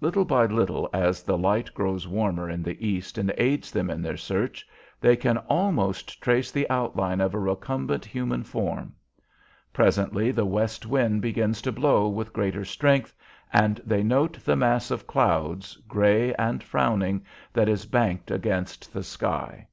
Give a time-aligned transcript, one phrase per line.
[0.00, 4.02] Little by little as the light grows warmer in the east and aids them in
[4.02, 4.66] their search,
[5.00, 8.92] they can almost trace the outline of a recumbent human form.
[9.72, 13.14] Presently the west wind begins to blow with greater strength,
[13.52, 19.04] and they note the mass of clouds, gray and frowning, that is banked against the
[19.04, 19.68] sky.